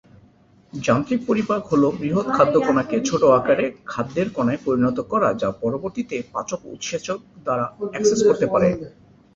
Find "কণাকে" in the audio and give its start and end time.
2.59-2.97